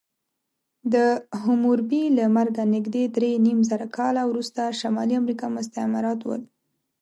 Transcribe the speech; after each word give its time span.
د 0.93 0.95
حموربي 1.41 2.03
له 2.17 2.25
مرګه 2.37 2.63
نږدې 2.75 3.03
درېنیمزره 3.15 3.87
کاله 3.97 4.21
وروسته 4.27 4.77
شمالي 4.79 5.15
امریکا 5.21 5.45
مستعمرات 5.57 6.19
ول. 6.23 6.41